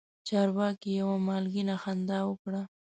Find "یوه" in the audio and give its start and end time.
0.99-1.15